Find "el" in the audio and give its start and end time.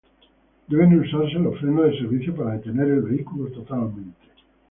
2.87-3.01